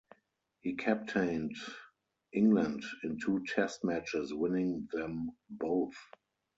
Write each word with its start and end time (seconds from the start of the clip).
He 0.61 0.73
captained 0.77 1.55
England 2.33 2.83
in 3.03 3.19
two 3.19 3.43
Test 3.45 3.83
matches, 3.83 4.33
winning 4.33 4.89
them 4.93 5.29
both. 5.47 5.93